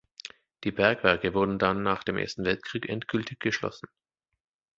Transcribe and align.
Die 0.63 0.71
Bergwerke 0.71 1.35
wurden 1.35 1.59
dann 1.59 1.83
nach 1.83 2.03
dem 2.03 2.17
Ersten 2.17 2.43
Weltkrieg 2.43 2.89
endgültig 2.89 3.39
geschlossen. 3.39 3.87